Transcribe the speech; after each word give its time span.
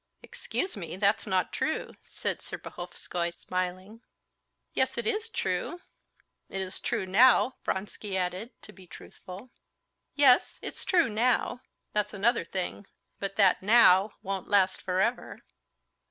"Excuse 0.23 0.75
me, 0.75 0.95
that's 0.97 1.27
not 1.27 1.53
true," 1.53 1.93
said 2.01 2.39
Serpuhovskoy, 2.39 3.35
smiling. 3.35 4.01
"Yes, 4.73 4.97
it 4.97 5.05
is 5.05 5.29
true, 5.29 5.79
it 6.49 6.59
is 6.59 6.79
true... 6.79 7.05
now!" 7.05 7.57
Vronsky 7.63 8.17
added, 8.17 8.49
to 8.63 8.73
be 8.73 8.87
truthful. 8.87 9.51
"Yes, 10.15 10.57
it's 10.63 10.83
true 10.83 11.07
now, 11.07 11.61
that's 11.93 12.15
another 12.15 12.43
thing; 12.43 12.87
but 13.19 13.35
that 13.35 13.61
now 13.61 14.13
won't 14.23 14.47
last 14.47 14.81
forever." 14.81 15.43